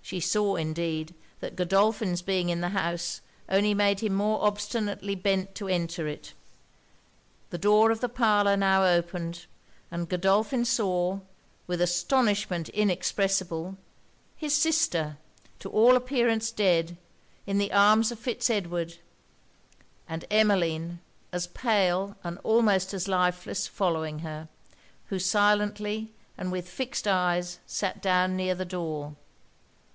She 0.00 0.20
saw, 0.20 0.56
indeed, 0.56 1.14
that 1.40 1.54
Godolphin's 1.54 2.22
being 2.22 2.48
in 2.48 2.62
the 2.62 2.70
house 2.70 3.20
only 3.46 3.74
made 3.74 4.00
him 4.00 4.14
more 4.14 4.42
obstinately 4.42 5.14
bent 5.14 5.54
to 5.56 5.68
enter 5.68 6.06
it. 6.08 6.32
The 7.50 7.58
door 7.58 7.90
of 7.90 8.00
the 8.00 8.08
parlour 8.08 8.56
now 8.56 8.86
opened; 8.86 9.44
and 9.90 10.08
Godolphin 10.08 10.64
saw, 10.64 11.20
with 11.66 11.82
astonishment 11.82 12.70
inexpressible, 12.70 13.76
his 14.34 14.54
sister, 14.54 15.18
to 15.58 15.68
all 15.68 15.94
appearance 15.94 16.52
dead, 16.52 16.96
in 17.46 17.58
the 17.58 17.72
arms 17.72 18.10
of 18.10 18.18
Fitz 18.18 18.48
Edward; 18.48 18.96
and 20.08 20.24
Emmeline, 20.30 21.00
as 21.32 21.48
pale 21.48 22.16
and 22.24 22.38
almost 22.44 22.94
as 22.94 23.08
lifeless, 23.08 23.66
following 23.66 24.20
her; 24.20 24.48
who 25.08 25.18
silently, 25.18 26.12
and 26.38 26.50
with 26.50 26.66
fixed 26.66 27.06
eyes, 27.06 27.58
sat 27.66 28.00
down 28.00 28.36
near 28.36 28.54
the 28.54 28.64
door. 28.64 29.14